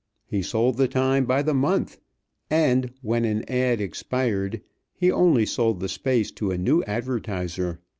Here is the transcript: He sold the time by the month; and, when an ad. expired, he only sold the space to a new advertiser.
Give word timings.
He 0.25 0.41
sold 0.41 0.77
the 0.77 0.87
time 0.87 1.25
by 1.25 1.43
the 1.43 1.53
month; 1.53 1.99
and, 2.49 2.91
when 3.03 3.23
an 3.23 3.47
ad. 3.47 3.79
expired, 3.79 4.63
he 4.95 5.11
only 5.11 5.45
sold 5.45 5.79
the 5.79 5.89
space 5.89 6.31
to 6.31 6.49
a 6.49 6.57
new 6.57 6.81
advertiser. 6.85 7.79